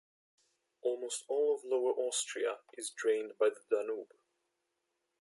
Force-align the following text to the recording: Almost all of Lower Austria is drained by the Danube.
Almost 0.81 1.25
all 1.27 1.53
of 1.53 1.63
Lower 1.63 1.91
Austria 1.91 2.57
is 2.73 2.89
drained 2.89 3.33
by 3.37 3.49
the 3.49 3.61
Danube. 3.69 4.13